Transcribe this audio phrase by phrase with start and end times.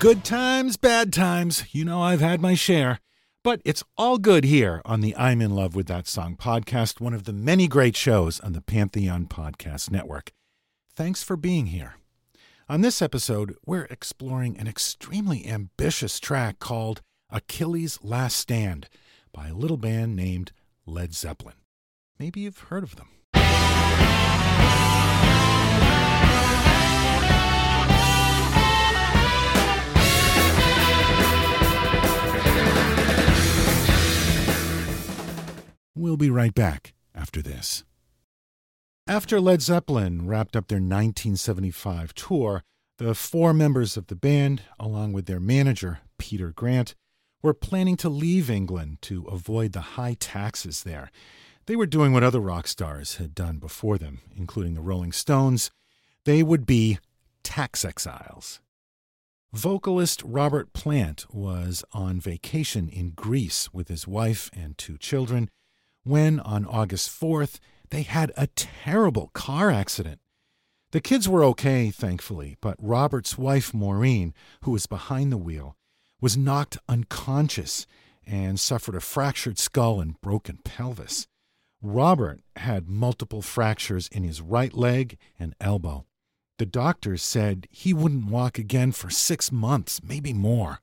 [0.00, 1.64] Good times, bad times.
[1.72, 3.00] You know, I've had my share.
[3.44, 7.12] But it's all good here on the I'm in love with that song podcast, one
[7.12, 10.32] of the many great shows on the Pantheon Podcast Network.
[10.96, 11.96] Thanks for being here.
[12.66, 18.88] On this episode, we're exploring an extremely ambitious track called Achilles' Last Stand
[19.34, 20.52] by a little band named
[20.86, 21.56] Led Zeppelin.
[22.18, 23.08] Maybe you've heard of them.
[36.20, 37.82] Be right back after this.
[39.06, 42.62] After Led Zeppelin wrapped up their 1975 tour,
[42.98, 46.94] the four members of the band, along with their manager, Peter Grant,
[47.42, 51.10] were planning to leave England to avoid the high taxes there.
[51.64, 55.70] They were doing what other rock stars had done before them, including the Rolling Stones.
[56.26, 56.98] They would be
[57.42, 58.60] tax exiles.
[59.52, 65.48] Vocalist Robert Plant was on vacation in Greece with his wife and two children
[66.04, 67.58] when, on August 4th,
[67.90, 70.20] they had a terrible car accident.
[70.92, 75.76] The kids were okay, thankfully, but Robert's wife, Maureen, who was behind the wheel,
[76.20, 77.86] was knocked unconscious
[78.26, 81.26] and suffered a fractured skull and broken pelvis.
[81.82, 86.06] Robert had multiple fractures in his right leg and elbow.
[86.58, 90.80] The doctors said he wouldn't walk again for six months, maybe more.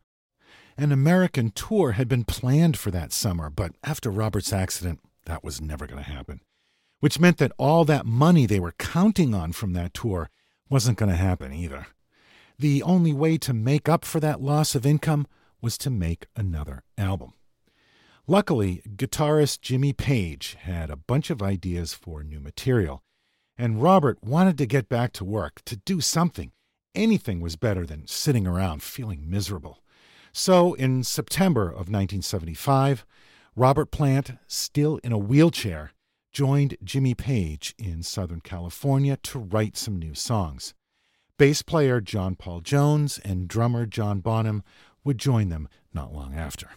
[0.76, 5.62] An American tour had been planned for that summer, but after Robert's accident, that was
[5.62, 6.42] never going to happen.
[7.00, 10.30] Which meant that all that money they were counting on from that tour
[10.70, 11.88] wasn't going to happen either.
[12.58, 15.28] The only way to make up for that loss of income
[15.62, 17.34] was to make another album.
[18.26, 23.04] Luckily, guitarist Jimmy Page had a bunch of ideas for new material,
[23.58, 26.52] and Robert wanted to get back to work, to do something.
[26.96, 29.84] Anything was better than sitting around feeling miserable.
[30.34, 33.06] So, in September of 1975,
[33.58, 35.92] Robert Plant, still in a wheelchair,
[36.32, 40.76] joined Jimmy Page in Southern California to write some new songs.
[41.40, 44.62] Bass player John Paul Jones and drummer John Bonham
[45.04, 46.70] would join them not long after.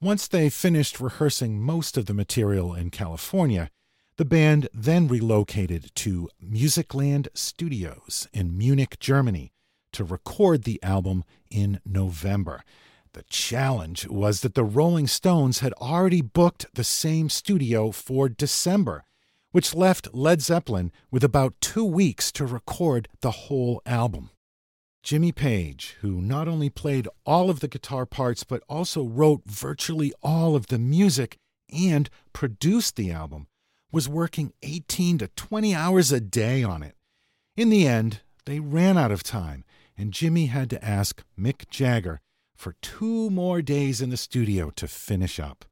[0.00, 3.68] Once they finished rehearsing most of the material in California,
[4.16, 9.52] the band then relocated to Musicland Studios in Munich, Germany,
[9.92, 12.62] to record the album in November.
[13.12, 19.04] The challenge was that the Rolling Stones had already booked the same studio for December,
[19.50, 24.30] which left Led Zeppelin with about two weeks to record the whole album.
[25.02, 30.12] Jimmy Page, who not only played all of the guitar parts but also wrote virtually
[30.22, 31.38] all of the music
[31.68, 33.48] and produced the album,
[33.90, 36.94] was working 18 to 20 hours a day on it.
[37.56, 39.64] In the end, they ran out of time,
[39.98, 42.20] and Jimmy had to ask Mick Jagger
[42.60, 45.64] for two more days in the studio to finish up.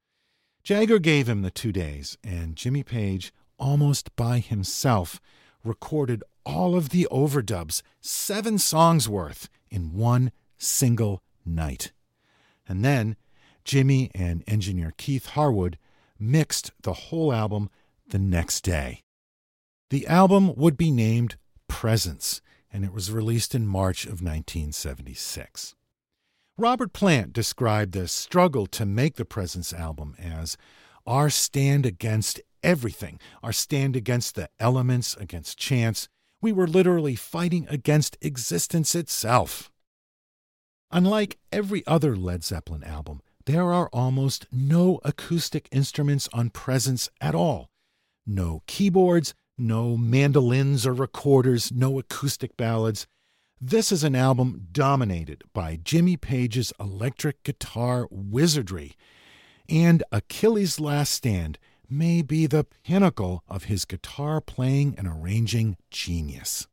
[0.64, 5.20] Jagger gave him the two days, and Jimmy Page, almost by himself,
[5.62, 11.92] recorded all of the overdubs, seven songs worth, in one single night.
[12.66, 13.16] And then
[13.64, 15.76] Jimmy and engineer Keith Harwood
[16.18, 17.68] mixed the whole album
[18.08, 19.02] the next day.
[19.90, 21.36] The album would be named
[21.68, 22.40] Presence,
[22.72, 25.74] and it was released in March of 1976.
[26.60, 30.56] Robert Plant described the struggle to make the Presence album as
[31.06, 36.08] our stand against everything, our stand against the elements, against chance.
[36.42, 39.70] We were literally fighting against existence itself.
[40.90, 47.36] Unlike every other Led Zeppelin album, there are almost no acoustic instruments on Presence at
[47.36, 47.68] all.
[48.26, 53.06] No keyboards, no mandolins or recorders, no acoustic ballads.
[53.60, 58.94] This is an album dominated by Jimmy Page's electric guitar wizardry,
[59.68, 61.58] and Achilles' Last Stand
[61.90, 66.68] may be the pinnacle of his guitar playing and arranging genius.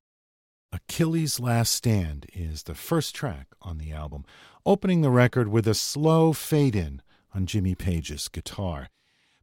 [0.72, 4.24] Achilles' Last Stand is the first track on the album,
[4.64, 7.02] opening the record with a slow fade in
[7.34, 8.90] on Jimmy Page's guitar,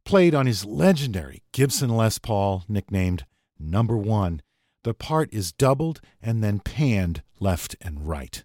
[0.05, 3.25] played on his legendary Gibson Les Paul, nicknamed
[3.59, 4.41] Number One
[4.83, 8.43] the part is doubled and then panned left and right.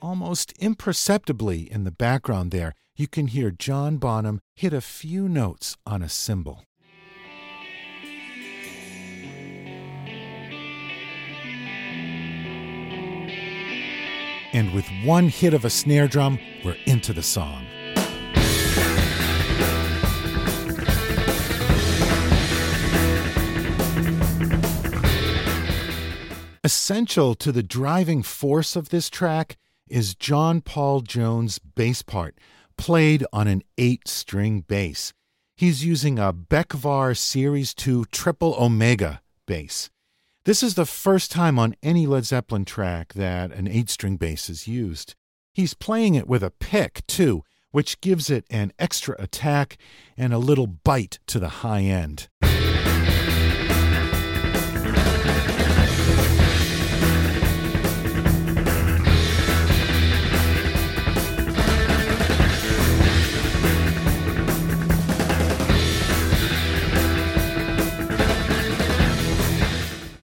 [0.00, 5.76] Almost imperceptibly in the background there, you can hear John Bonham hit a few notes
[5.86, 6.64] on a cymbal.
[14.52, 17.66] And with one hit of a snare drum, we're into the song.
[26.64, 29.56] Essential to the driving force of this track
[29.88, 32.38] is John Paul Jones' bass part,
[32.76, 35.12] played on an eight string bass.
[35.56, 39.90] He's using a Beckvar Series 2 Triple Omega bass.
[40.44, 44.50] This is the first time on any Led Zeppelin track that an eight string bass
[44.50, 45.14] is used.
[45.52, 49.78] He's playing it with a pick, too, which gives it an extra attack
[50.16, 52.28] and a little bite to the high end.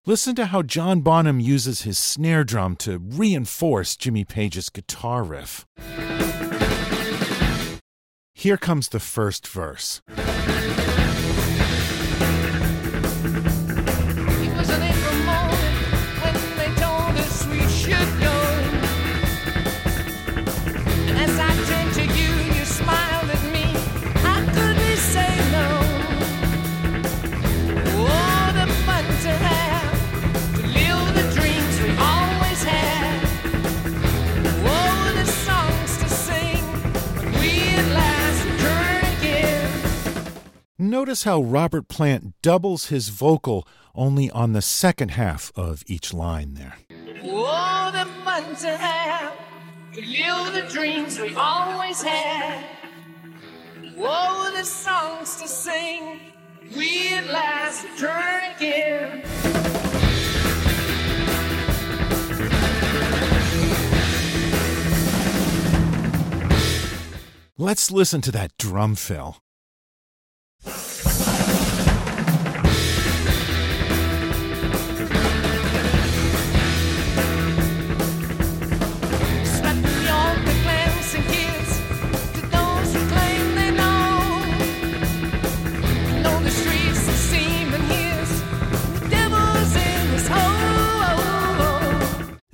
[0.09, 5.67] Listen to how John Bonham uses his snare drum to reinforce Jimmy Page's guitar riff.
[8.33, 10.01] Here comes the first verse.
[40.89, 46.55] Notice how Robert Plant doubles his vocal only on the second half of each line
[46.55, 46.77] there.
[47.23, 49.37] Oh, the fun to have,
[49.93, 52.65] to live the dreams we always had.
[53.99, 56.21] Oh, the songs to sing,
[56.75, 59.23] we at last return again.
[67.59, 69.37] Let's listen to that drum fill.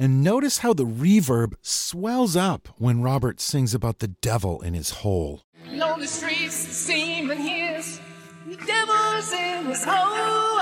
[0.06, 5.02] And notice how the reverb swells up when Robert sings about the devil in his
[5.02, 5.42] hole.
[5.72, 6.68] Lonely streets
[8.68, 10.55] devil's in his hole.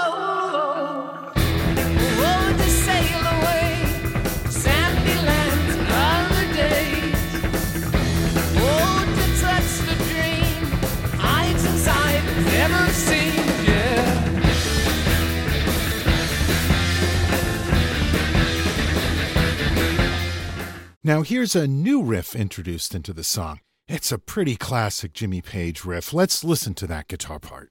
[21.05, 23.59] Now, here's a new riff introduced into the song.
[23.89, 26.13] It's a pretty classic Jimmy Page riff.
[26.13, 27.67] Let's listen to that guitar part.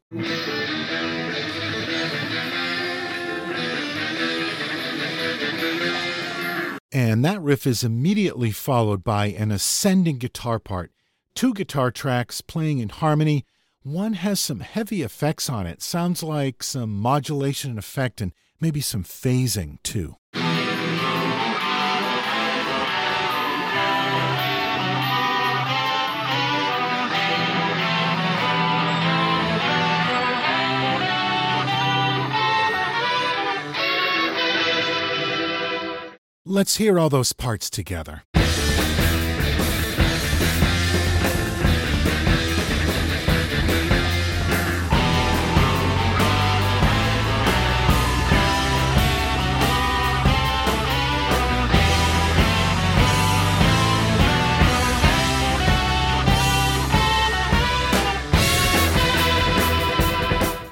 [6.92, 10.92] And that riff is immediately followed by an ascending guitar part.
[11.34, 13.46] Two guitar tracks playing in harmony.
[13.82, 15.80] One has some heavy effects on it.
[15.80, 20.16] Sounds like some modulation effect and maybe some phasing too.
[36.44, 38.24] Let's hear all those parts together.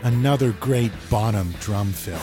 [0.02, 2.18] Another great Bonham drum fill.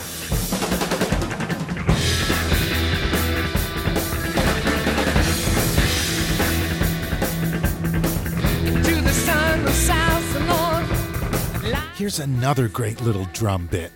[11.98, 13.90] Here's another great little drum bit.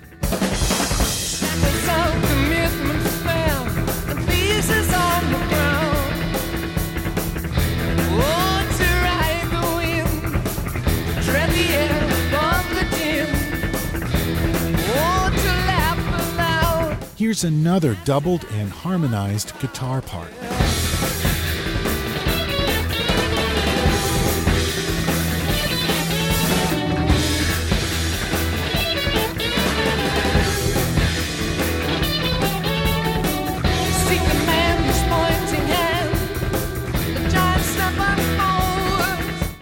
[17.16, 20.51] Here's another doubled and harmonized guitar part.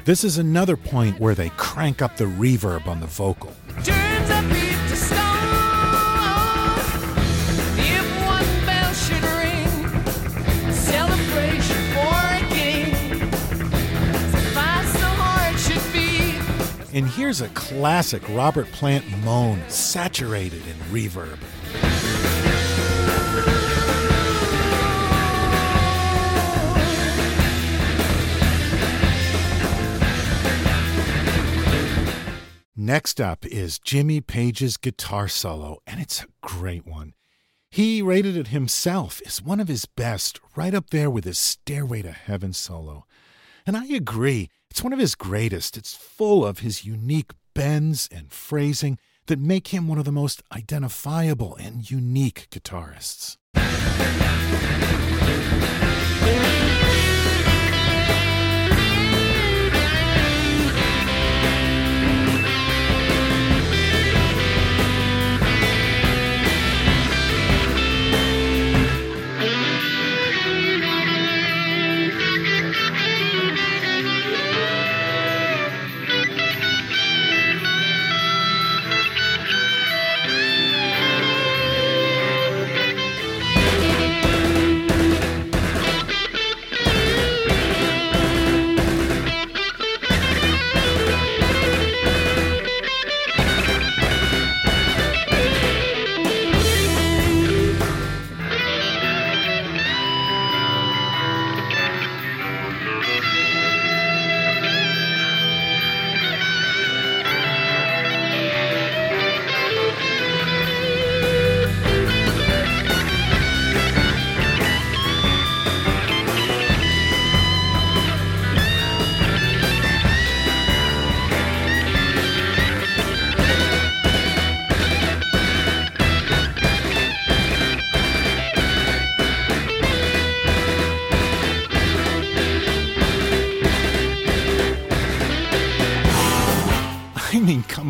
[0.04, 3.52] This is another point where they crank up the reverb on the vocal.
[16.92, 21.38] And here's a classic Robert Plant moan, saturated in reverb.
[32.90, 37.14] Next up is Jimmy Page's guitar solo, and it's a great one.
[37.70, 42.02] He rated it himself as one of his best, right up there with his Stairway
[42.02, 43.06] to Heaven solo.
[43.64, 45.76] And I agree, it's one of his greatest.
[45.76, 50.42] It's full of his unique bends and phrasing that make him one of the most
[50.50, 53.36] identifiable and unique guitarists.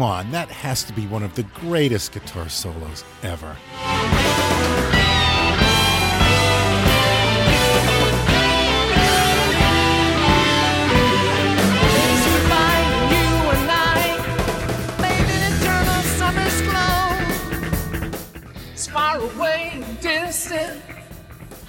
[0.01, 3.55] Come on, that has to be one of the greatest guitar solos ever.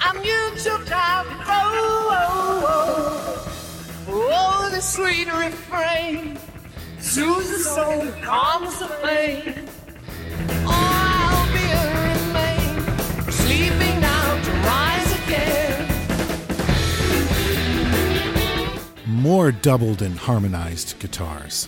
[0.03, 2.65] I'm you took out oh, oh,
[4.07, 6.37] oh, oh, the sweet refrain
[13.31, 14.51] sleeping now to
[15.25, 15.87] again.
[19.07, 21.67] More doubled and harmonized guitars.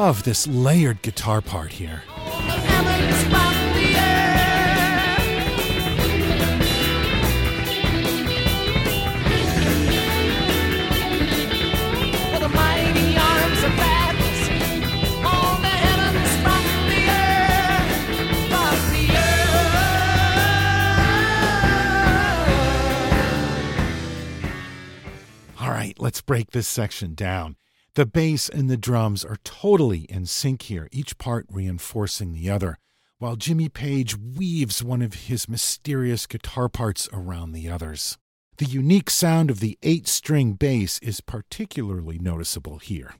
[0.00, 2.02] Love this layered guitar part here.
[2.16, 5.20] The heavens above the earth.
[12.32, 14.48] For the mighty arms of Atlas,
[15.22, 17.92] on the heavens above the earth,
[18.46, 19.04] above the
[25.52, 25.60] earth.
[25.60, 27.56] All right, let's break this section down.
[27.94, 32.78] The bass and the drums are totally in sync here, each part reinforcing the other,
[33.18, 38.16] while Jimmy Page weaves one of his mysterious guitar parts around the others.
[38.58, 43.14] The unique sound of the eight string bass is particularly noticeable here.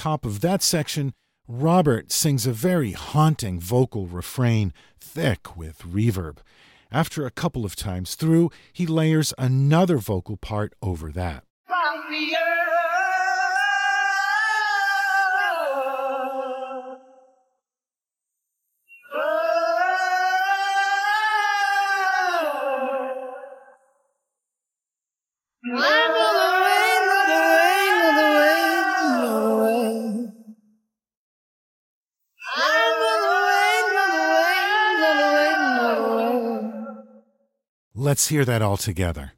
[0.00, 1.12] Top of that section,
[1.46, 6.38] Robert sings a very haunting vocal refrain, thick with reverb.
[6.90, 11.44] After a couple of times through, he layers another vocal part over that.
[38.20, 39.32] Let's hear that all together.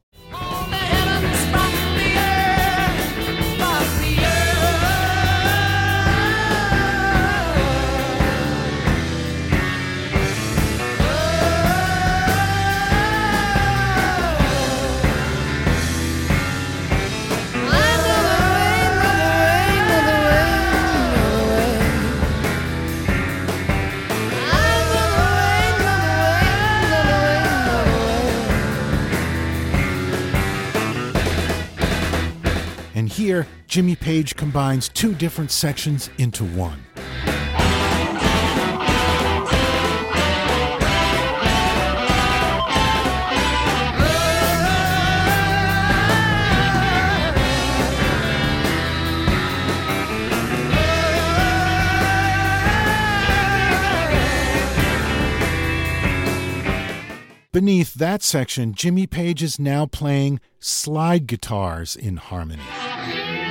[33.32, 36.84] Here, Jimmy Page combines two different sections into one.
[57.52, 62.62] Beneath that section, Jimmy Page is now playing slide guitars in harmony.
[63.04, 63.41] Yeah.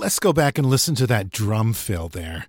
[0.00, 2.46] Let's go back and listen to that drum fill there.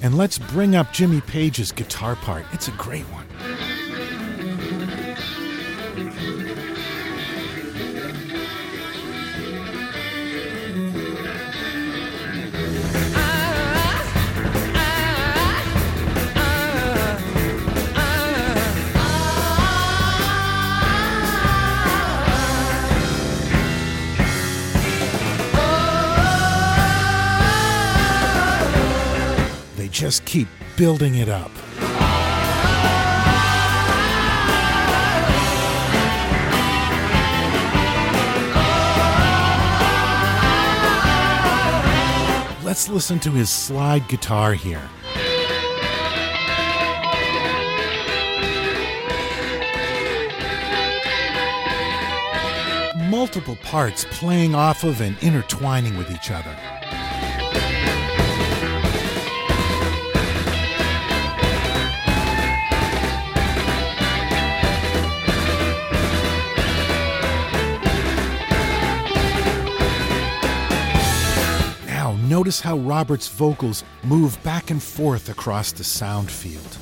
[0.00, 2.46] And let's bring up Jimmy Page's guitar part.
[2.54, 3.31] It's a great one.
[30.12, 31.50] Just keep building it up.
[42.62, 44.86] Let's listen to his slide guitar here.
[53.08, 56.54] Multiple parts playing off of and intertwining with each other.
[72.42, 76.76] Notice how Robert's vocals move back and forth across the sound field.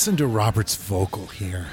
[0.00, 1.66] Listen to Robert's vocal here.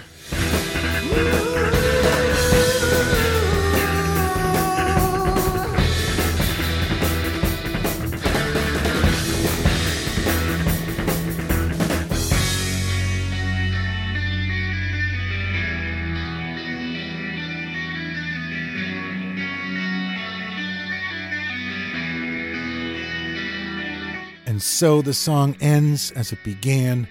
[24.46, 27.08] And so the song ends as it began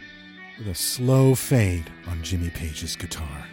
[0.59, 3.47] with a slow fade on Jimmy Page's guitar.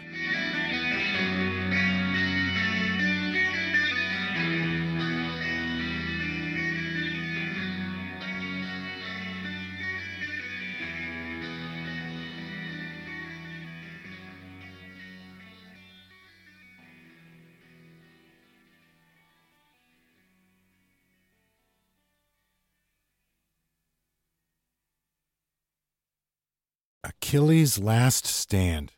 [27.34, 28.92] Achilles' Last Stand,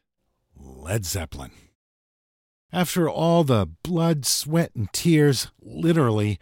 [0.54, 1.52] Led Zeppelin.
[2.70, 6.38] After all the blood, sweat, and tears, literally,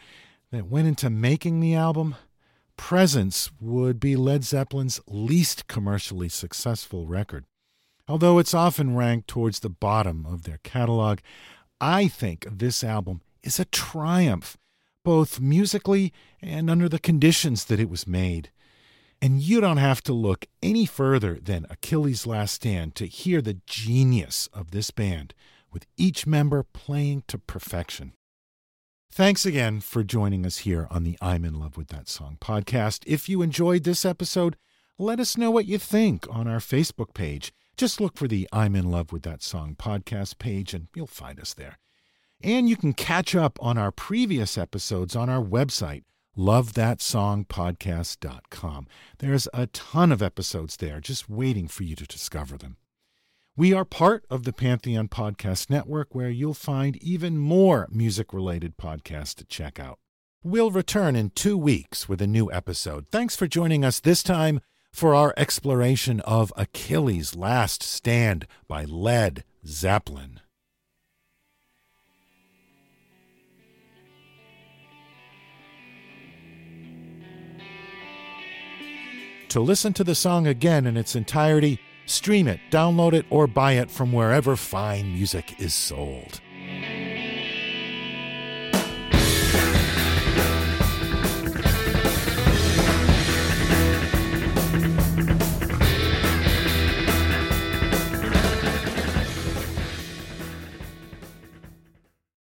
[0.50, 2.16] that went into making the album,
[2.76, 7.44] Presence would be Led Zeppelin's least commercially successful record.
[8.08, 11.20] Although it's often ranked towards the bottom of their catalog,
[11.80, 14.58] I think this album is a triumph,
[15.04, 18.50] both musically and under the conditions that it was made.
[19.24, 23.58] And you don't have to look any further than Achilles' Last Stand to hear the
[23.66, 25.32] genius of this band,
[25.72, 28.12] with each member playing to perfection.
[29.10, 33.02] Thanks again for joining us here on the I'm in Love with That Song podcast.
[33.06, 34.58] If you enjoyed this episode,
[34.98, 37.50] let us know what you think on our Facebook page.
[37.78, 41.40] Just look for the I'm in Love with That Song podcast page and you'll find
[41.40, 41.78] us there.
[42.42, 46.02] And you can catch up on our previous episodes on our website,
[46.36, 48.86] lovethatsongpodcast.com.
[49.18, 52.76] There's a ton of episodes there just waiting for you to discover them.
[53.56, 58.76] We are part of the Pantheon Podcast Network, where you'll find even more music related
[58.76, 59.98] podcasts to check out.
[60.42, 63.06] We'll return in two weeks with a new episode.
[63.08, 64.60] Thanks for joining us this time
[64.92, 70.40] for our exploration of Achilles' Last Stand by Led Zeppelin.
[79.54, 83.74] To listen to the song again in its entirety, stream it, download it, or buy
[83.74, 86.40] it from wherever fine music is sold.